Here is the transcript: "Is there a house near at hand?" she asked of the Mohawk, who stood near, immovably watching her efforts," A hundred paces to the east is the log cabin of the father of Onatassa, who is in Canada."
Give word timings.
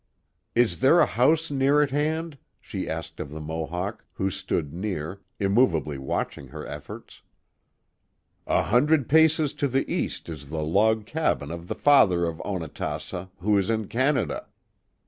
"Is 0.55 0.79
there 0.79 0.99
a 0.99 1.05
house 1.05 1.51
near 1.51 1.79
at 1.83 1.91
hand?" 1.91 2.39
she 2.59 2.89
asked 2.89 3.19
of 3.19 3.29
the 3.29 3.39
Mohawk, 3.39 4.03
who 4.13 4.31
stood 4.31 4.73
near, 4.73 5.21
immovably 5.39 5.99
watching 5.99 6.47
her 6.47 6.65
efforts," 6.65 7.21
A 8.47 8.63
hundred 8.63 9.07
paces 9.07 9.53
to 9.53 9.67
the 9.67 9.87
east 9.87 10.27
is 10.27 10.49
the 10.49 10.63
log 10.63 11.05
cabin 11.05 11.51
of 11.51 11.67
the 11.67 11.75
father 11.75 12.25
of 12.25 12.41
Onatassa, 12.43 13.29
who 13.41 13.59
is 13.59 13.69
in 13.69 13.87
Canada." 13.89 14.47